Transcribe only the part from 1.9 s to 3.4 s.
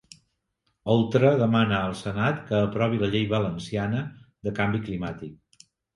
senat que aprovi la llei